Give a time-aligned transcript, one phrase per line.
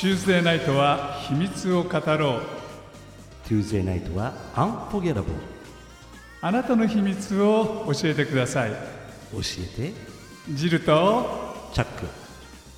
[0.00, 2.40] Tuesday ナイトは秘密を語ろう。
[3.46, 5.24] Tuesday ナイトは Unforgettable
[6.40, 8.70] あなたの秘密を教えてください。
[8.70, 8.76] 教
[9.78, 9.92] えて。
[10.54, 12.06] ジルとチャック。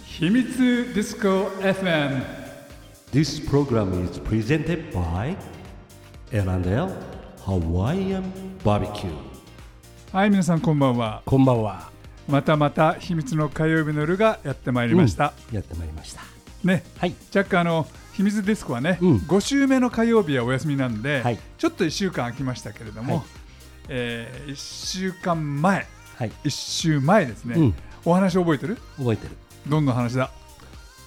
[0.05, 2.25] 秘密ディスコ FM
[3.13, 5.37] This program is presented by
[6.33, 6.91] L&L
[7.45, 8.25] Hawaiian
[8.65, 9.13] Barbecue.
[10.13, 11.23] はい皆さんこんばんは。
[11.25, 11.89] こんばんは。
[12.27, 16.85] またまた秘密の火曜日の夜がやってまいりました、やってまいりましたね。
[16.99, 17.15] はい。
[17.31, 19.17] ジャックあの秘密ディスコはね、うん。
[19.19, 21.39] 5週目の火曜日はお休みなんで、はい。
[21.59, 23.25] ちょっと1週間空きましたけれども、はい。
[23.89, 25.87] え1週間前
[26.17, 26.33] はい。
[26.45, 27.75] 1週前ですね、うん。
[28.05, 28.77] お話覚えてる？
[28.99, 29.37] 覚えてる。
[29.67, 30.31] どんな話だ？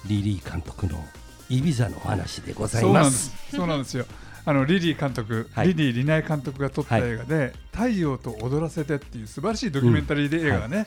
[0.06, 1.04] リリー監督の
[1.48, 3.30] イビザのお話でございそうなんまです。
[3.50, 4.06] すそうなんですよ。
[4.44, 5.68] あのリリー監督、はい。
[5.68, 10.86] リリー・リナイ監督が撮った映画で「太陽と踊らせて」っていう素晴らしいドキュメンタリーで映画がね、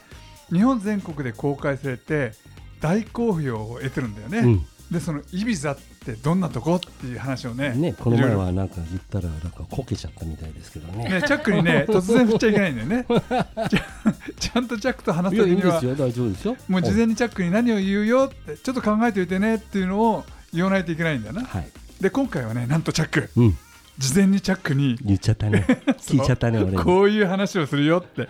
[0.50, 2.34] 日本全国で公開されて
[2.82, 4.66] 大好評を得てるんだよね、うん。
[4.92, 6.78] でそのイビザってどんなとこ？
[6.78, 13.06] っていう話をねねこの前はなんか言ったらなんかこけちゃったみたいですけどねね、チャックにね 突然振っちゃいけないんだよね。
[14.40, 15.96] ちゃんとチャックと話す時にはですよ。
[15.96, 16.58] 大丈夫ですよ。
[16.68, 21.44] もう事前にチャックに何を言うよってちょっと考えておいてねっていうのを言わないといけないんだよな。
[21.44, 21.70] はい。
[22.02, 23.30] で今回はねなんとチャック。
[23.36, 23.58] うん
[24.00, 24.98] 事前にチャックに。
[25.04, 25.66] 言っちゃったね。
[26.00, 26.72] 聞いちゃったね俺。
[26.72, 28.30] にこういう話をするよって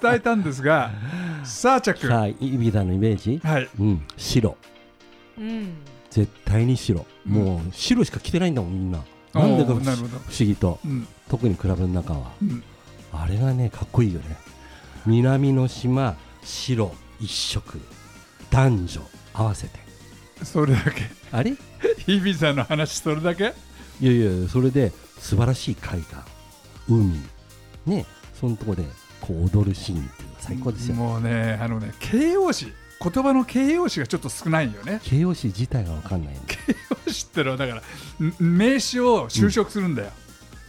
[0.00, 0.90] 伝えたんですが
[1.44, 2.08] さあチャック。
[2.08, 3.40] さあイビザのイメージ？
[3.42, 3.68] はい。
[3.78, 4.02] うん。
[4.16, 4.56] 白。
[5.38, 5.74] うん、
[6.10, 7.32] 絶対に白、うん。
[7.32, 8.98] もう白しか着てないんだもんみんな。
[9.32, 10.08] なんでか不思おーなるほど。
[10.08, 10.80] 不思議と。
[10.84, 11.06] うん。
[11.28, 12.32] 特にクラブの中は。
[12.42, 12.62] うん。
[13.12, 14.36] あれがねかっこいいよね。
[15.06, 17.80] 南の島白一色。
[18.50, 19.00] 男女
[19.34, 19.78] 合わせて。
[20.42, 21.02] それだけ。
[21.30, 21.52] あれ？
[21.52, 21.56] い
[22.16, 23.54] イビザの話それだけ？
[24.00, 26.14] やいやそれで素晴らしい海岸
[26.88, 27.12] 海。
[27.86, 28.04] ね。
[28.38, 28.84] そのとこで
[29.20, 32.72] こう踊るシーンっていうのは最高ですよもうねあのね形容詞。
[32.98, 35.00] 言葉の形容詞がちょっと少ないよね。
[35.04, 36.34] 形容詞自体が分かんない。
[36.34, 40.10] んで形容詞ってのはだからん名詞を修飾するんだよ、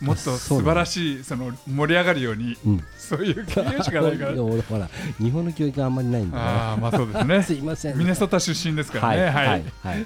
[0.01, 2.83] もっと素晴らしいその盛り上がるようにうん。
[2.97, 4.43] そういう形容詞がないから。
[4.43, 6.41] 俺 ほら日本の教育があんまりないんでね。
[6.41, 7.43] ああまあそうですね。
[7.43, 7.97] すいません。
[7.97, 10.05] ミネソタ出身ですからはいねはいはい。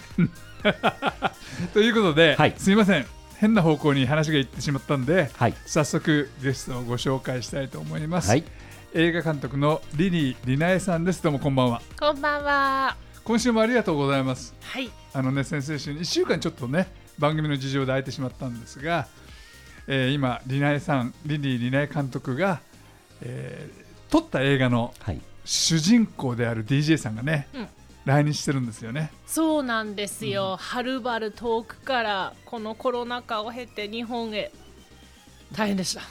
[1.73, 2.55] ということで、はい。
[2.57, 3.05] すいません。
[3.37, 5.53] 変な方向に話がいってしまったんではい。
[5.65, 8.43] 早速ゲストをご紹介したいと思います、はい。
[8.93, 11.23] 映画監督のリリー・リナエさんです。
[11.23, 11.81] どうもこんばんは。
[11.99, 12.95] こんばんは。
[13.23, 14.53] 今週もありがとうございます。
[14.61, 14.89] はい。
[15.13, 16.87] あのね先々週に1週間ちょっとね
[17.19, 19.07] 番組の事情で空いてしまったんですが、
[19.93, 22.61] えー今リナエさんリリー・リナエ監督が、
[23.21, 25.21] えー撮った映画のはい。
[25.45, 27.67] 主人公である DJ さんがね、うん。
[28.03, 29.09] 来日してるんですよね。
[29.25, 30.57] そうなんですよ。
[30.57, 34.51] はるばる遠くからこのコロナ禍を経て日本へ。
[35.55, 36.01] 大変でした。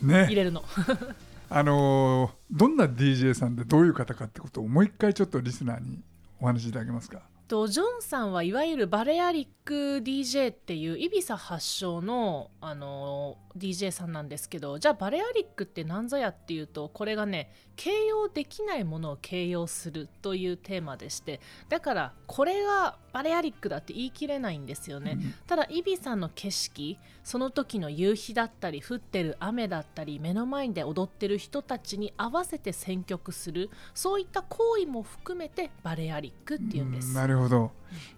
[0.00, 0.64] 入ねれるの。
[1.50, 6.00] あのーどんな DJ さんでどういう方かってことをもう一回ちょっとリスナーに
[6.40, 37.14] お話しいただけますかとジョンさんはいわゆるバレアリック DJ っていうイビサ発祥の、あの DJ さんなんですけどじゃあバレアリックって何ぞやっていうとこれがね形容できないものを形容するというテーマでしてだからこれがバレアリックだって言い切れないんですよね、うんただイビサの景色その時の夕日だったり降ってる雨だったり目の前で踊ってる人たちに合わせて選曲するそういった行為も含めてバレアリックっていうんです。
[37.14, 37.70] なるほど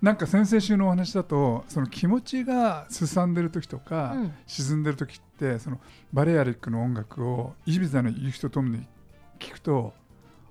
[0.02, 4.34] なんか先々週のお話だとその気持ちがすさんでる時とか、うん。
[4.46, 5.80] 沈んでる時ってその
[6.12, 8.86] バレアリックの音楽をイビザの夕日とともに
[9.38, 9.92] 聞くと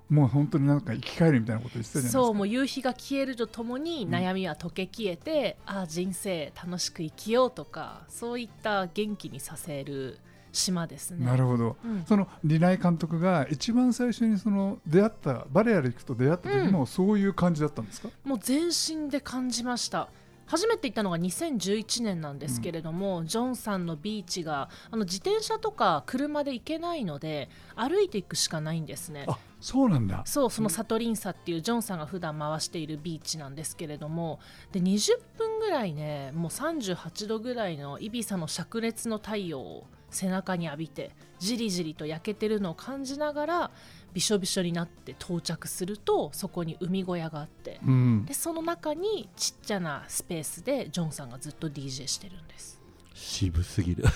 [0.09, 2.23] もう本当になんか生き返るみたいなこと言ってたじゃないですか。
[2.25, 4.13] そうもう夕日が消えるとともにうん。
[4.13, 10.17] 悩みは溶け消えて、ああ人生楽しく生きようとかそういった元気にさせる
[10.51, 11.25] 島ですね。
[11.25, 11.77] なるほど。
[11.83, 12.05] うん。
[12.05, 20.09] そのリナイ監督が一番最初にその出会ったバレアリックと出会った時もそういう感じだったんですか、もう全身で感じました。
[20.49, 29.25] 初めて行ったのが2011年なんですけれども、ジョンさんのビーチがあの自転車とか車で行けないので歩いていくしかないんですね。
[29.27, 30.23] あそうなんだ。
[30.25, 34.39] そうそのサトリンサっていうジョンさんが普段回しているビーチなんですけれども
[34.71, 43.71] で20分ぐらいねもう38度ぐらいのイビサの灼熱の太陽を背中に浴びてじりじりと焼けてるのを感じながら
[44.13, 48.25] びしょびしょになって到着するとそこに海小屋があってうん。
[48.25, 52.81] でその中にちっちゃなスペースでジョンさんがずっと DJ してるんです。
[53.13, 54.03] 渋すぎる。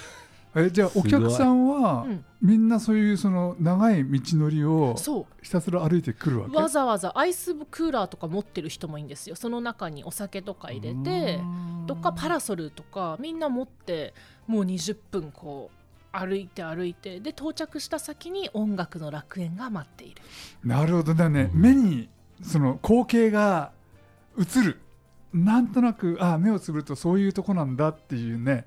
[0.55, 2.25] えじゃあお客さんは、うん。
[2.39, 5.25] みんなそういうその長い道のりをそう。
[5.41, 6.55] ひたすら歩いてくるわけ？
[6.55, 9.35] わざわざアイスクーラーとか持ってる人もいいんですよ。
[9.35, 11.39] その中にお酒とか入れて
[11.87, 14.13] とかパラソルとかみんな持って
[14.45, 15.82] もう20分こう
[16.13, 20.21] 歩いて歩いてで到着した先に音楽の楽園が待っている。
[20.63, 22.07] なるほどだね、目に
[22.41, 23.71] その光景が
[24.39, 24.79] 映る。
[25.33, 28.65] なんとなくあ目をつぶるとそういうとこなんだっていうね。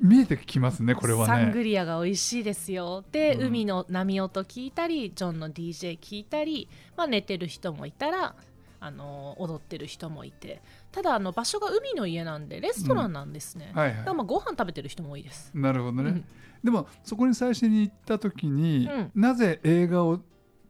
[0.00, 1.64] 見えてきますねこれはサングね。
[1.64, 3.04] リアが美味しいですよ。
[3.12, 8.34] で、うん海の波音聞いたりジョンの DJ 聞いたり、まあ、寝てる人もいたら
[8.80, 10.62] あの踊ってる人もいて。
[10.90, 16.24] ただあの場所が海の家なんでレストランなんですね、はいはだからまあご飯食べてる人も多いです、い、なるほどね、うん
[16.62, 19.10] でもそこに最初に行った時に、うん。
[19.14, 20.20] なぜ映画を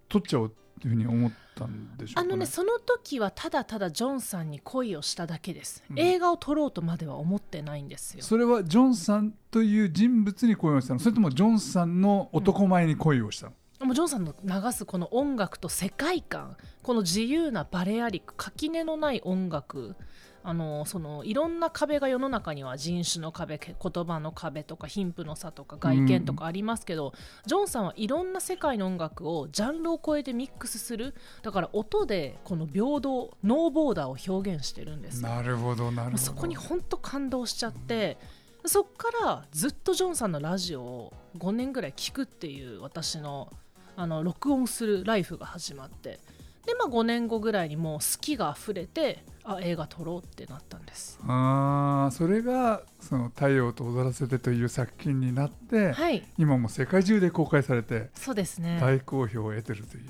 [0.08, 0.50] 撮っちゃおうっ
[0.80, 5.98] ていうふうに思ったんでしょうか、ね、あのねその時はただただジョンさんに恋をしただけです、うん。
[5.98, 8.22] 映画を撮ろうとまでは思ってないんですよ。
[8.22, 11.00] それはジョンさんという人物に恋をしたの？
[11.00, 13.46] それともジョンさんの男前に恋をした
[13.80, 19.96] の、もうジョンさんの流すこの音楽と世界観この自由なバレアリック垣根のない音楽
[20.44, 27.12] あのそのいろんな壁が世の中には人種の壁け言葉の壁とか貧富の差とか外見とかありますけど、
[27.46, 31.14] ジョンさんはいろんな世界の音楽をジャンルを超えてミックスする。
[31.42, 35.28] だから音でこの平等ノーボーダーを表現してるんですよ。
[35.28, 36.18] なるほどなるほど。
[36.18, 38.16] そこに本当感動しちゃって
[38.64, 43.52] そっからずっとジョンさんのラジオを5年ぐらい聞くっていう私の
[43.96, 46.20] あの録音するライフが始まって。
[46.66, 51.18] でまあ5年後ぐらいにもう好きが溢れてあ映画撮ろうってなったんです。
[51.26, 56.22] あーそれがその「太陽と踊らせて」という作品になって、はい。
[56.36, 58.78] 今も世界中で公開されてそうですね。
[58.80, 60.04] 大好評を得てるという、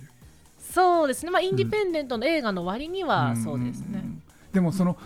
[0.59, 1.31] そうですね。
[1.31, 3.37] まあインディペンデントの映画の割にはん。
[3.37, 4.03] そうですね、
[4.53, 4.97] でもその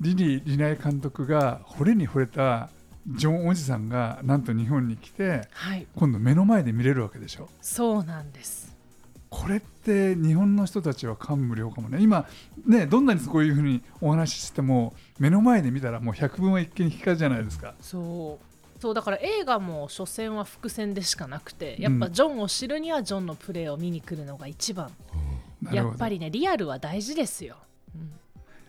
[0.00, 2.70] リリー・リナイ監督が惚れに惚れた
[3.06, 5.86] ジョンおじさんがなんと日本に来てはい。
[5.94, 7.48] 今度目の前で見れるわけでしょ。
[7.60, 8.73] そうなんです
[9.34, 11.98] これって日本の人たちは感無量かもね。
[12.00, 12.26] 今
[12.66, 17.74] ねどんなにこういうふうにお話ししても目の前で見たらもう百聞は一見に聞かずじゃないですか。
[17.80, 18.80] そう。
[18.80, 24.90] そうだから映画も所詮は伏線でしかなくてやっぱジョンを知るにはジョンのプレーを見に来るのが一番。
[25.62, 25.88] なるほど。
[25.88, 27.56] やっぱりねリアルは大事ですよ、
[27.94, 28.12] うん。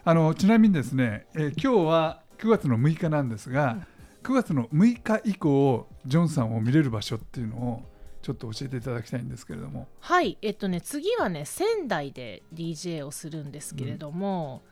[0.03, 3.85] あのちなみにですね、えー今日は9月の6日なんですが、
[4.23, 7.83] 9月の6日以降ジョンさんを見れる場所っていうのを
[8.25, 9.87] ちょっと教えていただきたいんですけれども。
[9.99, 10.39] はい。
[10.41, 14.63] えっとね次はね仙台で DJ をするんですけれども、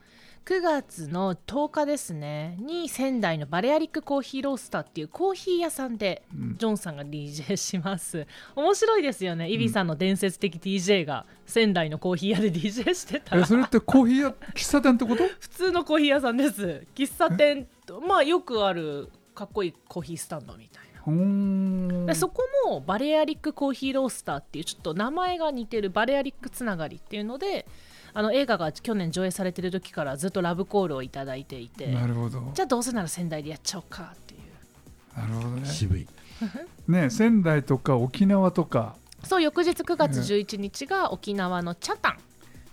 [0.45, 6.57] 9月の10日ですねに仙台のバレアリックコーヒーロースターっていうコーヒー屋さんでうん。
[6.57, 8.25] ジョンさんが DJ します。
[8.55, 9.51] 面白いですよね。
[9.51, 13.43] イビさんの伝説的 DJ が仙台のコーヒー屋で DJ してたら。
[13.43, 15.27] えそれってコーヒー屋 喫茶店ってこと？
[15.39, 16.87] 普通のコーヒー屋さんです。
[16.95, 27.65] 喫茶店とまあよくあるかっこいいコーヒースタンドみたいなでそこもバレアリックコーヒーロースターっていうちょっと名前が似てるバレアリックつながりっていうので
[28.13, 32.51] あの映画が去年上映されてる時からずっとラブコールをいただいていてなるほど。
[32.53, 35.19] じゃあどうせなら仙台でやっちゃおうかっていう。
[35.19, 35.65] なるほどね。
[35.65, 36.07] 渋い。
[36.87, 38.95] ね仙台とか沖縄とか。
[39.23, 42.17] そう翌日9月11日が沖縄のチャタン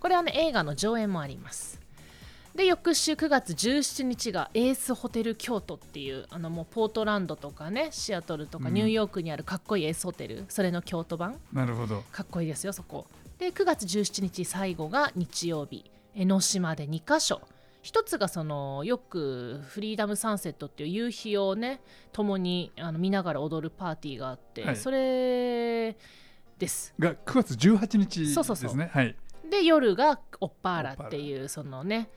[0.01, 1.80] これはね映画の上演もあります
[2.55, 8.75] で翌週9月17日がエースホテル京都っていうあのもうポートランドとかねシアトルとかうん。
[8.75, 11.39] ニューヨークにあるかっこいいエースホテル、それの京都版。
[11.53, 12.03] なるほど。
[12.11, 13.07] かっこいいですよそこ。
[13.39, 15.91] で9月17日最後が日曜日。
[16.15, 17.41] 江ノ島で2カ所。
[17.83, 21.81] 一つがそのよくフリーダムサンセットっていう夕日をね
[22.13, 24.77] 共にあの見ながら踊るパーティーがあって、はい。
[24.77, 25.97] それ
[26.59, 26.93] です。
[26.99, 28.35] が9月18日ですね。
[28.35, 28.77] そうそうそう。
[28.79, 29.17] はい。
[29.49, 32.09] で夜がオッパーラっていうそのね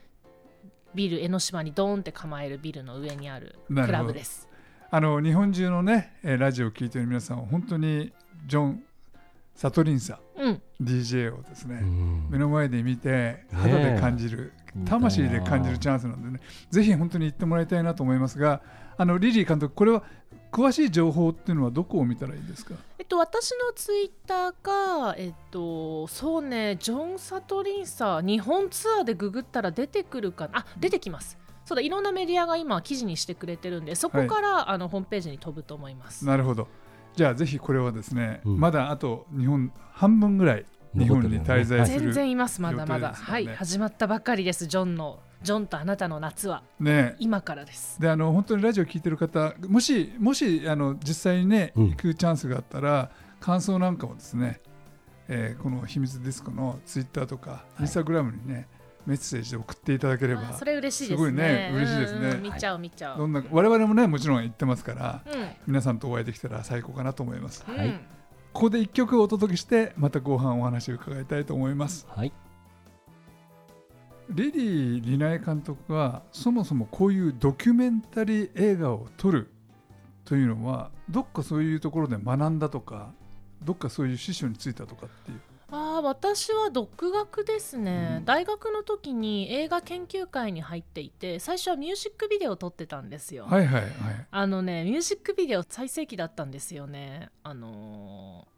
[0.94, 4.48] ビル江ノ島にドーンって構えるビルの上にあるクラブです。
[4.90, 8.12] あの日本中のねえーラジオを聞いている皆さんは本当に
[8.46, 8.82] ジョン・
[9.54, 10.62] サトリンサうん。
[10.80, 12.26] DJ をですね、うん。
[12.30, 18.60] 目の前で見て肌で感じる、え魂で感じるチャンスなんでねぜひ本当に行ってもらいたいなと思いますが
[18.96, 20.02] あのリリー監督これは
[20.52, 22.74] 詳しい情報っていうのはどこを見たらいいですか？
[22.93, 31.38] えっと、私のツイッターが、えっと、そうね、ジョン・サトリンサー、日本ツアーでググったら出てくるかな、あ出てきます。
[31.64, 36.26] そうだ、いろんなメディアが今、記事にしてくれてるんで、そこから、あのホームページに飛ぶと思います。
[36.26, 36.68] なるほど。
[37.14, 38.58] じゃあぜひこれはですね、うん。
[38.58, 43.10] まだあと日本半分ぐらい日本に滞在す全る、然います、まだまだ。
[43.10, 43.14] ね。
[43.14, 48.00] はい、始まったばっかりです、ジョンの、ジョンとあなたの夏は、ね今からです。
[48.00, 51.90] であの本当にラジオ聞いてる方もしもしあの実際にねうん。
[51.90, 53.10] 行くチャンスがあったら、
[53.40, 54.60] 感想なんかもですね、
[55.28, 57.82] えーこの秘密ディスコのツイッターとか、い。
[57.82, 58.66] インスタグラムにね
[59.06, 61.18] メッセージで送っていただければあそれ嬉しいですね。
[61.18, 62.28] すごいね嬉しいですね。
[62.30, 63.18] うん見ちゃう、見ちゃう。
[63.18, 65.48] どんな我々もねもちろん行ってますからうん。
[65.66, 67.64] 皆さんとお会いできたら最高かなと思います。
[67.66, 67.86] はい。
[67.88, 68.00] うん
[68.54, 72.06] ここで一曲お届けしてまた後半お話を伺いたいと思います。
[72.08, 72.32] はい
[74.30, 79.50] リリー・リナエ監督はそもそもこういうドキュメンタリー映画を撮る
[80.24, 83.12] というのはどっかそういうところで学んだとか
[83.62, 85.40] どっかそういう師匠についたとかっていう。
[85.70, 88.24] あ私は独学ですね、うん。
[88.24, 93.92] 大学の時に映画研究会に入っていて最初はミュージックビデオを撮ってたんですよ、はいはいはい。
[94.30, 97.30] あのねミュージックビデオ最盛期だったんですよね。
[97.42, 98.53] あのー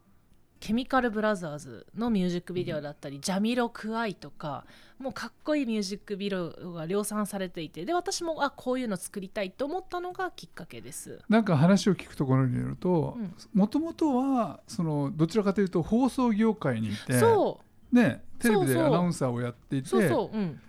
[0.59, 4.65] ケミカルブラザーズのミュージックビデオだったり、ジャミロクアイとか
[4.99, 11.19] もうかっこいいミュージックビデオが量産されていてで私もあこういうの作りたいと思ったのがきっかけです。
[11.29, 13.33] なんか話を聞くところによるとうん。
[13.53, 17.59] もともとはそのどちらかというと放送業界にいてそ
[17.91, 17.95] う。
[17.95, 19.89] ねテレビでアナウンサーをやっていて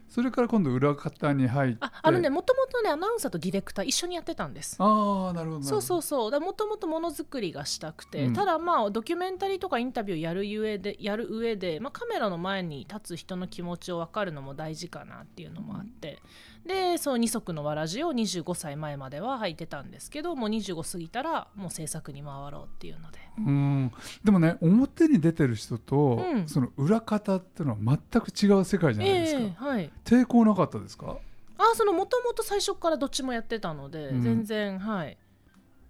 [0.09, 4.77] それから今度裏方に入ってああのねもともとねアナウンサーとディレクター一緒にやってたんです。
[4.79, 5.63] ああなるほど。
[5.63, 6.41] そうそうそう。
[6.41, 8.33] もともとものづくりがしたくて、うん。
[8.33, 16.23] ただまあドキュメンタリーとかインタビューやる上でやる上で、まあ、カメラの前に立つ人の気持ちを分かるのも大事かなっていうのもあって、
[16.67, 23.19] でそう二足のわらじを25歳前までは履いてたんですけどもう25過ぎたらもう制作に回ろうっていうので。
[23.39, 23.93] うん。
[24.25, 26.49] でもね表に出てる人と、うん。
[26.49, 29.91] その裏方っていうのは全く違う世界じゃないですか、ええはい。
[30.05, 31.17] 抵抗なかったですか？
[31.59, 34.23] あそのもともと最初からどっちもやってたので、うん。
[34.23, 35.17] 全然はい。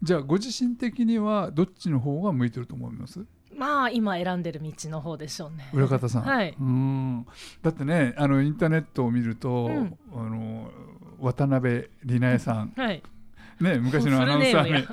[0.03, 3.21] じゃあご自身的にはどっちの方が向いてると思います？
[3.55, 5.69] まあ今選んでる道の方でしょうね。
[5.73, 6.55] 裏方さん、はい。
[6.59, 7.27] うん。
[7.63, 9.99] だってねあのインターネットを見ると、うん。
[10.15, 10.71] あの
[11.19, 13.03] 渡辺里奈恵さん、はい。
[13.61, 14.89] ね、昔のアナウンサー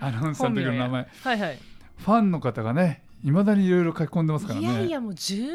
[0.00, 1.08] アナウンサーの時の名前。
[1.22, 1.58] はいはい。
[1.96, 4.66] ファンの方がねいまだにいろいろ書き込んでますからね。
[4.66, 5.50] いやいやもう10年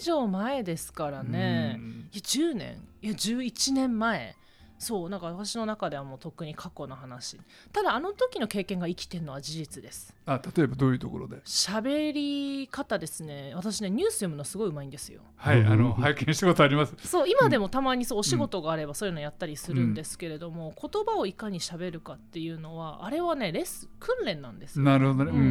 [0.00, 1.76] 以上前ですからね。
[1.78, 2.08] うん。
[2.12, 2.82] いや10年。
[3.02, 4.34] いや11年前
[4.78, 7.38] そうなんか私の中ではもうとっくに過去の話。
[7.72, 10.14] ただあの時の経験が生きてるのは事実です。
[10.26, 11.36] あ例えばどういうところで？
[11.44, 13.52] 喋り方ですね。
[13.54, 15.22] 私ねニュース読むのすごいうまいんですよ。
[15.36, 15.66] はい、うん。
[15.68, 16.94] あの拝見したことあります？
[17.04, 24.84] そう今でもたまにそうお仕事があればそういうのやったりするんですけれども、言葉をいかに喋るかっていうのはあれはねレッスン訓練なんですよ。
[24.84, 25.48] なるほどね、ううんんう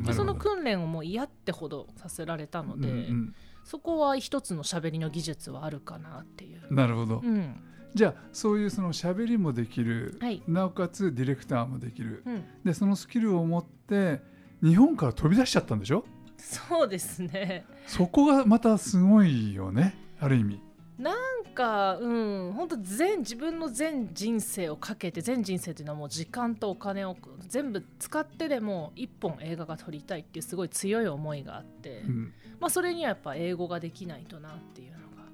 [0.00, 3.34] ん、でその訓練をもう嫌ってほどさせられたので、うんうん。
[3.64, 6.74] そこは一つの喋りの技術はあるかなっていう。
[6.74, 7.62] なるほど、うん
[7.94, 10.42] じゃあそういうその喋りもできる、はい。
[10.46, 12.22] なおかつディレクターもできる。
[12.24, 14.20] うん、でそのスキルを持って
[14.62, 16.04] 日本から飛び出しちゃったんでしょ？
[16.36, 17.64] そうですね。
[17.86, 20.60] そこがまたすごいよねある意味。
[20.98, 22.52] なんかうん。
[22.52, 27.16] 本当全自分の全人生をかけて全人生っていうのはもう時間とお金を
[27.48, 32.32] 全部使ってでも一本映画が撮りたいっていうすごい強い思いがあって、うん。
[32.60, 35.26] まあ、それにはやっぱ英語ができないとなっていうのがあ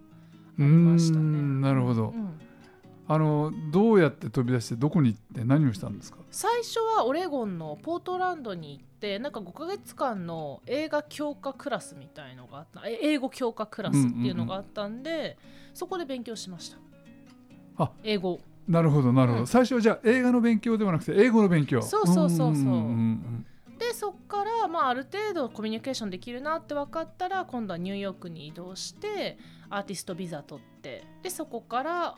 [0.59, 1.23] りましたね。
[1.23, 2.41] んなるほど、うん
[3.09, 6.19] あのどうやって飛び出してどこに行って何をしたんですか？
[6.31, 12.87] 最初はオレゴンのポートランドに行ってなんか5ヶ月間の映画強化クラスみたいのがあった。
[12.87, 15.39] え英語強化クラスっていうのがあったんで、
[15.73, 16.79] そこで勉強しました。
[17.79, 18.41] あ英語。
[18.67, 19.47] なるほどなるほど、うん。
[19.47, 21.83] 最初はじゃあ映画の勉強ではなくて英語の勉強。
[21.83, 22.73] そうそうそうそう。
[22.73, 23.47] んん
[23.79, 29.37] でそこから、まあ、ある程度コミュニケーションできるなって分かったら今度はニューヨークに移動して
[29.69, 32.17] アーティストビザ取ってでそこから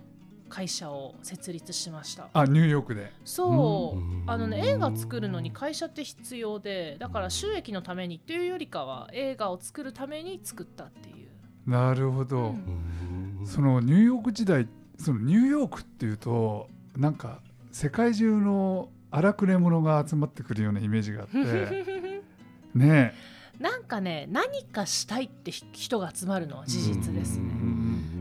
[0.48, 2.28] 会社を設立しました。
[2.32, 3.12] あニューヨークで。
[3.24, 4.24] そう、うん。
[4.26, 13.38] あのね映画作るのに会社って必要でだから収益のためにっていうよりかは映画を作るために作ったっていう、なるほど、うん。
[13.40, 13.46] うん。
[13.46, 17.40] そのニューヨーク時代そのニューヨークっていうとなんか
[17.70, 22.18] 世界中の荒くれ者が集まってくるようなイメージがあって。
[22.74, 23.14] ね
[23.58, 27.57] なんかね何かしたいって人が集まるのは事実ですうねん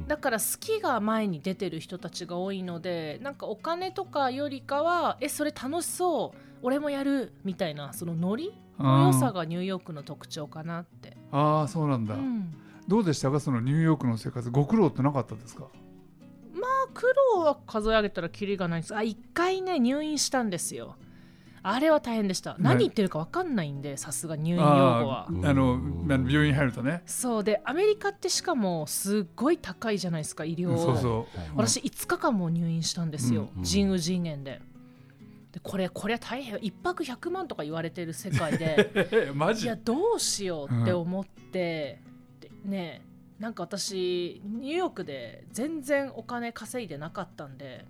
[0.08, 12.54] だから好きが前に出てる人たちが多いのでなんかお金とかよりかはえそれ楽しそう俺もやるみたいなそのノリの良さがニューヨークの特徴かなって、ああそうなんだ、うん。
[12.88, 13.40] どうでしたか？
[13.40, 15.68] そのニューヨークの生活ご苦労ってなかったですか？
[16.54, 18.96] まあ苦労は数え上げたらキリがないんです。
[18.96, 20.96] あ一回ね入院したんですよ
[21.70, 25.28] あれは大変でした、何言ってるか分かんないんでさすが入院用語は。
[25.28, 27.04] あの病院入るとね。
[27.06, 30.78] そうでアメリカってしかもすっごい高いじゃないですか医療。
[30.78, 31.40] そうそう。
[31.40, 33.64] はい私5日間も入院したんですよ、うん。
[33.64, 34.62] 腎盂腎炎で。
[35.52, 38.92] でこれこれは大変1泊100万とか言われてる世界で。
[38.94, 39.66] え マジ？
[39.66, 42.02] いやどうしようって思って、
[42.40, 43.02] でね
[43.40, 47.86] なんか私ニューヨークで全然お金稼いでなかったんで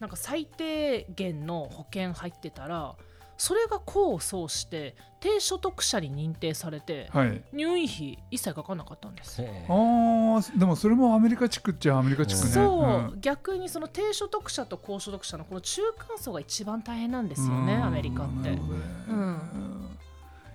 [0.00, 2.96] なんか最低限の保険入ってたら
[3.36, 7.42] それが功を奏して低所得者に認定されてはい。
[7.54, 9.40] 入院費一切かかんなかったんです。
[9.40, 12.50] へあーでもそれもアメリカ地区っちゃアメリカ地区ね。
[12.50, 13.20] そう、ん。
[13.20, 17.84] 逆にその低所得者と高所得者のこの中間層が一番大変なんですよねうん。
[17.84, 18.50] アメリカって。
[18.50, 18.60] ね。
[19.08, 19.88] うん。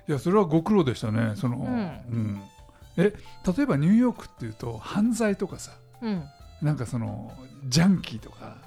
[0.08, 1.62] いやそれはご苦労でしたねその、ん。
[1.68, 2.42] うん。
[2.98, 3.14] え
[3.58, 5.72] 例えばニューヨークっていうと犯罪とかさ
[6.02, 6.24] うん。
[6.62, 7.34] なんかその
[7.68, 8.58] ジャンキーとか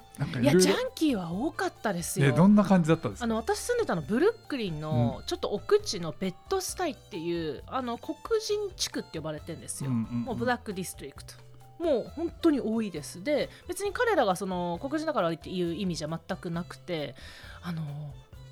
[0.41, 2.27] いやジャンキーは多かったですよ。
[2.27, 3.23] えどんな感じだったんですか？
[3.23, 11.33] あの私住んでたのブルックリンのちょっと奥地のベッドスタイっていうあの黒人地区って呼ばれてるんですよ、もうブラックディストリクト。
[11.81, 13.23] もう本当に多いです。
[13.23, 17.15] で別に彼らがその黒人だからっていう意味じゃ全くなくて
[17.61, 17.81] あの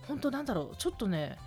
[0.08, 1.38] 本当なんだろうちょっとね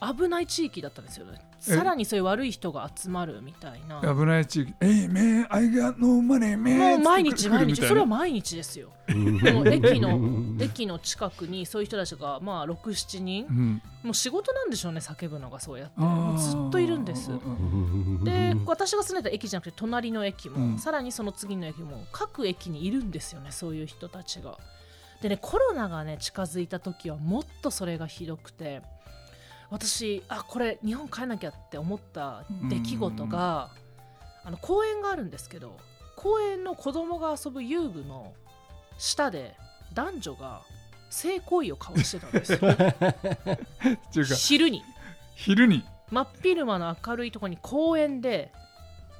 [0.00, 1.40] 危ない地域だったんですよね。
[1.40, 4.00] えさらにそういう悪い人が集まるみたいな。
[4.00, 7.76] 危ない地域「えいめ I got no money めもう毎日毎日。
[7.86, 8.90] それはも毎日ですよ。
[9.08, 9.40] うん。
[9.40, 10.20] もう駅の
[10.60, 13.46] 駅の近くにそういう人たちがまあ67人。
[13.46, 13.82] うん。
[14.02, 15.94] もう仕事なんでしょうね叫ぶのがそうやって。
[16.40, 17.30] ずっといるんです。
[18.24, 20.78] で私が住んでた駅じゃなくて隣の駅も、うん。
[20.78, 24.58] さらにその次の駅も各駅にいるんですよねそういう人たちが。
[25.20, 28.82] でねコロナがね近づいた時はもっとそれがひどくて
[29.70, 33.70] 私あこれ日本帰らなきゃって思った出来事が、
[34.44, 35.76] あの公園があるんですけど
[36.16, 38.32] 公園の子供が遊ぶ遊具の
[38.98, 39.54] 下で
[39.94, 40.62] 男女が
[41.10, 42.58] 性行為を交わしてたんですよ。
[44.36, 44.82] 昼に。
[45.34, 45.84] 昼に。
[46.10, 48.52] 真っ昼間の明るいところに公園で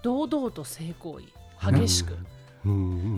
[0.03, 1.73] 堂々と性行為。
[1.73, 2.17] 激しく。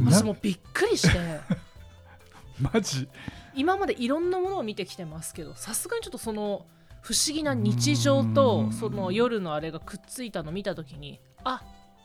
[0.04, 1.40] 私もうびっくりして。
[2.60, 3.08] マジ？
[3.54, 6.66] 今までいろんなものを見てきてますけどさすがにちょっとその
[7.02, 11.62] 不思議な日常とその夜のあれがくっついたのを見た時にあ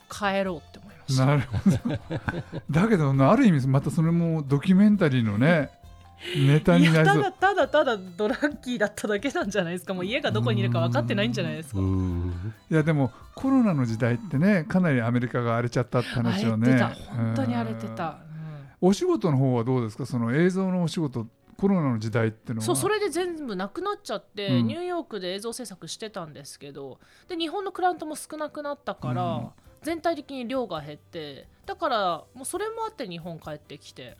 [0.10, 1.25] 帰ろうって思いました。
[1.25, 2.00] なるほど。
[2.70, 5.70] だけどある意味またそれもドキュメンタリーのね
[6.38, 7.24] ネタになりそう。
[7.24, 9.94] だただただドラッキーだっただけなんじゃないですか。
[9.94, 11.80] もう家がどこにいるか分かってないんじゃないですか。
[11.80, 12.54] うん。
[12.72, 16.68] いやでもコロナの時代ってねかなりアメリカが荒れちゃったって荒話をね。
[16.68, 16.90] れてた。
[16.90, 18.04] 本当に荒れてうんた、
[18.82, 18.90] うん。
[18.90, 20.06] お仕事の方はどうですか？
[20.06, 22.66] その映像のお仕事コロナの時代っていうのは。
[22.66, 24.68] そうそれで全部なくなっちゃって、うん。
[24.68, 29.50] ニューヨークで映像制作してたんですけどで日本のクライアントも少なくなったから、うん。
[29.84, 34.18] 全体的に量が減ってだからもうそれもあって日本帰ってきて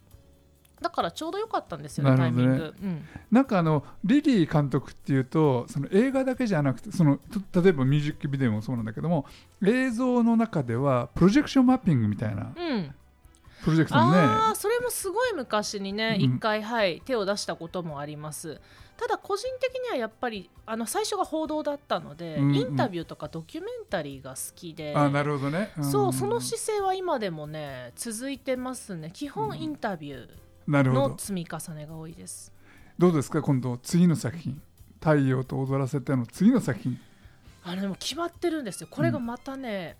[0.82, 2.18] だからちょうど良かったんですよね。
[2.18, 3.06] タイミング、うん。
[3.32, 9.26] なんかあのリリー監督っていうとその映画だけじゃなくてそのと例えばミュージックビデオもそうなんだけども
[9.65, 12.93] 映像の中ではプロジェクションマッピングみたいなうん、
[13.65, 14.17] プロジェクトにね。
[14.19, 16.36] ああそれもすごい昔にねうん。
[16.36, 18.62] 一回、はい、手を出したこともあります。
[18.95, 22.56] ただ個人的にはやっぱりあの最初が報道だったので、うんうん。
[22.56, 25.84] インタビューとかドキュメンタリーが好きであなるほどね、ん。
[25.84, 29.10] そうその姿勢は今でもね続いてますね。
[29.12, 32.54] 基本インタビューの積み重ねが多いです。
[32.99, 34.62] どうですか今度次の作品
[35.01, 36.99] 「太陽と踊らせて」の次の作品。
[37.67, 38.88] あのでも決まってるんですよ。
[38.91, 39.97] これがまたね、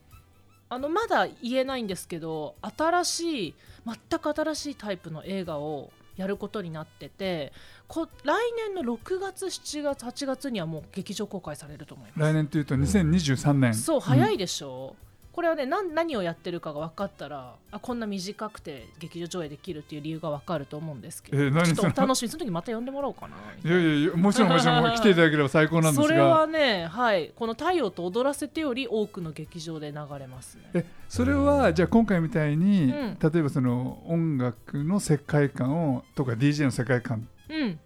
[0.75, 7.53] あのまだ言えないんですけど新しい全く新しいタイプの映画をやることになってて
[7.88, 12.19] こ来年の6月7月8月にはもう劇場公開されると思います。
[12.19, 13.73] 来年というと2023年。
[13.73, 14.97] そう早い、いでしょ、
[15.36, 23.36] これはね何何をやってるかが分かったらあこんな短くて劇場上映できるっていう理由が分かると思うんですけど、えー何ちょっとお楽しみその時また呼んでもらおうかな。
[23.62, 26.08] いやいやいやもちろんもちろん来ていただければ最高なんですが。
[26.08, 30.69] それはねはいこの「太陽と踊らせて」より多くの劇場で流れますね。
[30.74, 33.17] えそれはじゃあ今回みたいに、うん。
[33.19, 37.80] 例えばその音楽の世界観をとか DJ の世界観うん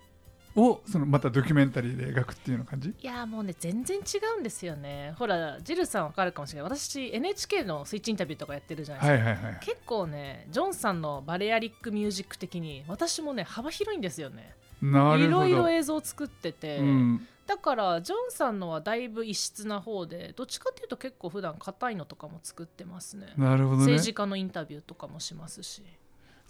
[0.61, 2.89] をそのまたドキュメンタリーで描くっていうような感じ？
[2.89, 4.01] いやーもうね全然違
[4.37, 5.13] うんですよね。
[5.17, 6.71] ほらジルさんわかるかもしれない。
[6.71, 14.53] 私 NHK のスイッチインタビューとかやってるじゃないですか、はいはいはい結構ねジョンさんのバレアリックミュージック的に私もね幅広いんですよね。
[14.81, 15.45] なるほど。
[15.45, 23.27] いろいろ映像を作ってて、うん、だからジョンさんのはだいぶ異質な方でどっちかっていうと結構普段硬いのとかも作ってますね。
[23.37, 23.77] なるほどね。
[23.79, 25.83] 政治家のインタビューとかもしますし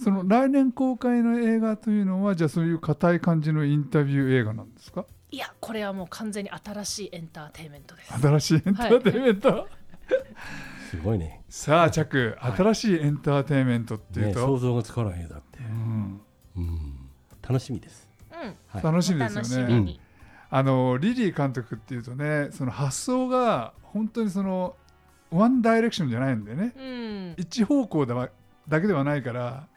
[0.02, 5.06] その来年公開の映画というのはじゃあそういう硬い感じのインタビュー映画なんですか？
[5.32, 8.14] いやこれはもう完全に新しいエンターテインメントです。
[8.20, 9.68] 新しいエンターテインメント、
[10.90, 11.44] すごいね。
[11.50, 15.60] さあチャック新しいエンターテインメントっていうねと、想像がつかないよだって。
[15.60, 16.22] うん。
[16.56, 16.96] うん。
[17.42, 18.10] 楽しみです。
[18.32, 18.56] うん。
[18.68, 18.84] はい。
[18.84, 20.00] 楽しみですよね。
[20.50, 24.76] あのリリー監督っていうとねその発想が本当にその
[25.30, 26.74] ワンダイレクションじゃないんでね。
[26.76, 27.36] うん。
[27.38, 28.30] 一方向だわ
[28.68, 29.68] だけではないから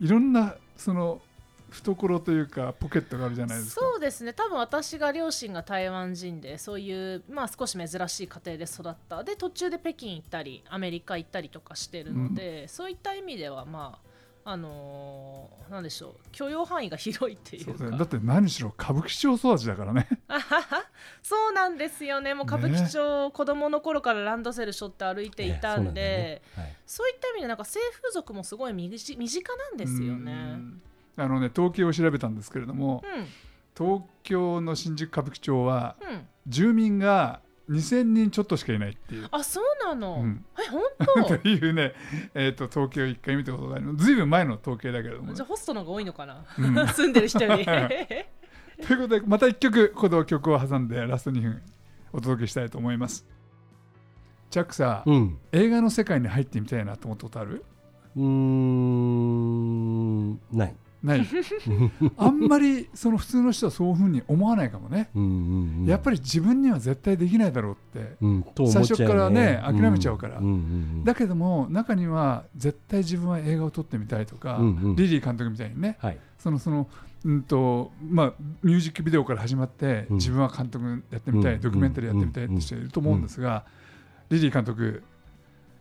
[0.00, 1.20] いろんなその
[1.70, 3.80] 懐というかポケットがあるじゃないですか。
[3.80, 4.32] そうですね。
[4.32, 9.22] 多分私が両親が台湾人でそういう、まあ、少し珍しい家庭で育った。
[9.22, 14.09] で途中で北京行ったりアメリカ行ったりとかしてるので、そういった意味ではまあ
[14.44, 16.30] あのーなんでしょう。
[16.32, 17.78] 許容範囲が広いっていうか。
[17.78, 20.08] そうだって何しろ歌舞伎町育ちだからね。
[20.26, 20.84] あはは
[21.22, 22.34] そうなんですよね。
[22.34, 26.68] もう歌舞伎町、子供の頃からランドセル背負って歩いていたんで、ねそうい。
[26.86, 30.32] そういった意味でなんか性風俗もすごい身近なんですよね。
[30.32, 30.82] うん。
[31.16, 33.26] あのね統計を調べたんですけれどもうん。
[33.78, 36.26] 東京の新宿歌舞伎町はうん。
[36.48, 39.28] 住民が2000人ちょっとしかいないっていう。
[39.30, 40.44] あそうなの、うん。
[40.58, 40.82] え本
[41.28, 41.38] 当？
[41.38, 41.92] というね、
[42.34, 44.04] えー、と統計を一回見たことがあります。
[44.04, 45.28] ずいぶん前の統計だけれども。
[45.28, 46.74] ね、じゃあホストの方が多いのかな、うん。
[46.88, 47.88] 住んでる人より という
[48.88, 51.62] ことでまた1曲この曲を挟んでラスト2分
[52.12, 53.24] お届けしたいと思います。
[54.50, 55.38] チャックさ、うん。
[55.52, 57.64] 映画の世界に入ってみたいなと思ったことある？
[58.16, 61.26] うーんないない。
[62.16, 65.30] あんまりその普通の人はそういうふうに思わないかもね、うんうん
[65.80, 65.86] うん。
[65.86, 68.16] やっぱり自分には絶対できないだろうって。
[68.20, 68.44] うん。
[68.70, 70.40] 最初からね諦めちゃうから。
[70.40, 70.44] ん。
[70.44, 74.96] んうんだけども中には絶対自分は映画を撮ってみたいとか、うんうん。
[74.96, 75.96] リリー監督みたいにね。
[76.00, 76.18] はい。
[76.38, 76.88] そのその
[77.24, 78.32] うんとまあ、
[78.62, 80.16] ミュージックビデオから始まって、うん。
[80.16, 81.60] 自分は監督やってみたい、うん。
[81.60, 83.64] ドキュメンタリーやってみたいって人いると思うんですが、
[84.30, 85.02] リリー監督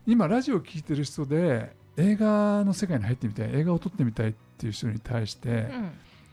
[0.08, 5.92] 今ラジオを聴いてる人で映画の世界に入ってみたい映画を撮ってみたいっていう人に対して、うん。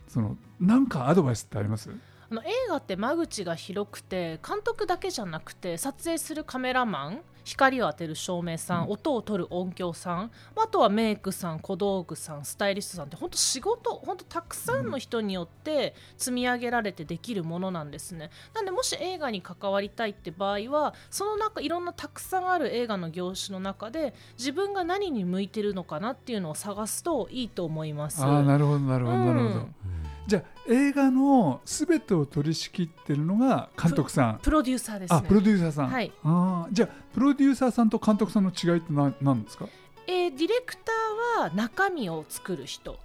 [0.08, 1.90] そのなんかアドバイスってあります？
[2.30, 8.90] あの映画って間口が広くて監督だけじゃなくて撮影するカメラマン光を当てる照明さん、うん。
[8.90, 18.30] 音を取る音響さんあとはメイクさん小道具さんスタイリストさんって本当仕事本当たくさんの人によって積み上げられてできるものなんですね。
[18.52, 28.24] なんでもし映画に関わりたいって場合はその中いろんなたくさんある映画の業種の中で自分が何に向いてるのかなっていうのを探すといいと思います。
[28.24, 29.95] ああなるほどなるほどなるほど、うん
[30.26, 34.38] じゃあ映画の全てを取り仕切ってるのが監督さん。
[34.42, 35.18] プロデューサーですね。
[35.18, 36.12] あプロデューサーさん、はい。
[36.24, 39.68] あーじゃあプロデューサーさんと監督さんの違いって何何ですか？
[40.08, 42.98] えーディレクターは中身を作る人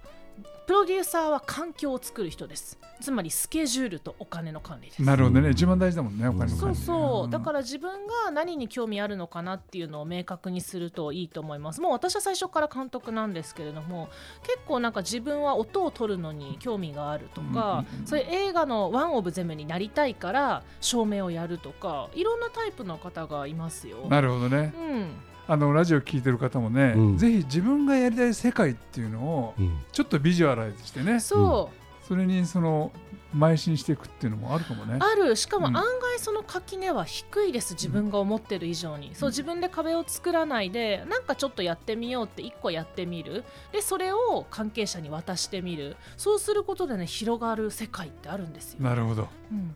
[0.66, 2.78] プロデューサーは環境を作る人です。
[3.00, 5.02] つまりスケジュールとお金の管理です。
[5.02, 6.84] なるほどね、うん一番大事だもんねお金のそう管理ね。
[6.86, 11.80] そうだから自分が何に興味あるのかなっていうのを明確にするといいと思います。
[11.80, 14.08] もう私は最初から監督なんですけれども
[14.42, 18.06] 結構なんか自分は音を取るのに興味があるとか、うんうんうん。
[18.06, 24.06] そういう映画のワンオブゼムになりたいから照明をやるとかいろんなタイプの方がいますよ。
[24.08, 24.72] なるほどね。
[24.76, 27.18] うんあのラジオ聞いてる方もね、うん。
[27.18, 29.78] ぜひ自分がやりたい世界っていうのをうん。
[29.92, 31.20] ちょっとビジュアライズしてね。
[31.20, 32.92] そう、それにその
[33.36, 34.98] 邁進していくっていうのもあるかもね。
[35.00, 35.34] ある。
[35.36, 35.76] しかもうん。
[35.76, 37.74] 案外その垣根は低いです。
[37.74, 43.44] 自分が思ってる以上に、そう自分で壁を作らないでなんかちょっとやってみようって一個やってみる。
[43.72, 45.96] でそれを関係者に渡してみる。
[46.16, 49.28] そうすることでね広がる世界ってあるんですよ、なるほど。
[49.50, 49.74] うん。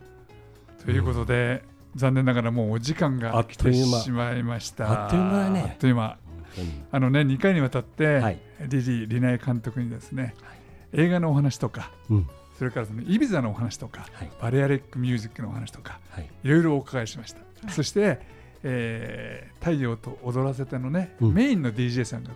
[0.84, 1.64] ということで、
[1.96, 5.04] 残念ながらもうお時間が来てしまいました。
[5.04, 5.64] あっという間だね。
[5.70, 6.18] あっという間。
[6.92, 8.38] あのね2回にわたって、はい。
[8.60, 10.34] リリー・リナイ監督にですね、
[10.92, 12.26] 映画のお話とかうん。
[12.58, 14.30] それからそのイビザのお話とかはい。
[14.40, 16.28] バレアレックミュージックのお話とかはい。
[16.44, 18.20] いろいろお伺いしました、そして、
[18.62, 21.34] えー太陽と踊らせてのね、うん。
[21.34, 22.30] メインの DJ さんが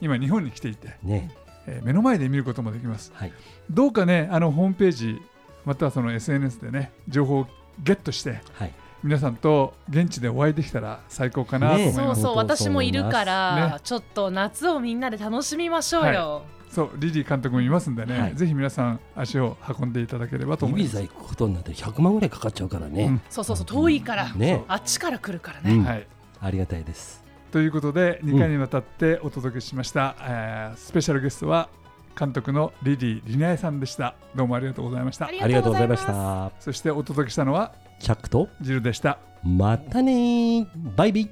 [0.00, 1.30] 今日本に来ていて、ね。
[1.66, 3.12] えー目の前で見ることもできます。
[3.14, 3.32] はい。
[3.70, 5.22] どうかねあのホームページ
[5.64, 7.46] またはその SNS でね情報を
[7.82, 8.74] ゲットしてはい
[9.04, 13.80] 皆さんと現地でお会いできたら最高かなと思います、そうそう私もいるから、ね。
[13.84, 18.34] ちょっと夏をみんなで楽しみましょうよ、そうリリー監督もいますんでね、はい。
[18.34, 20.96] ぜひ皆さん足を運んでいただければと思います。
[20.96, 24.64] イビザ行くことになって100万ぐらいかかっちゃうからね、そうそうそう遠いから、ね。
[24.68, 25.84] あっちから来るからね、うん。
[25.84, 26.06] はい、
[26.40, 27.22] ありがたいです。
[27.52, 31.68] ということで2回にわたってお届けしました、えースペシャルゲストは
[32.18, 34.14] 監督のリリー・リナエさんでした。
[34.34, 35.26] どうもありがとうございました。
[35.26, 36.52] ありがとうございましすた。
[36.60, 39.18] そしてお届けしたのはチャックとジルでした。
[39.42, 40.66] またねー。
[40.96, 41.30] バイビー。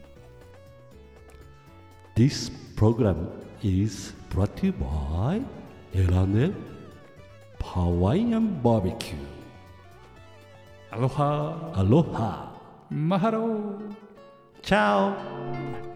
[2.15, 3.29] This program
[3.63, 5.43] is brought to you by
[5.95, 6.51] L&L Hawaiian
[7.63, 15.92] Barbecue Aloha Aloha Mahalo Ciao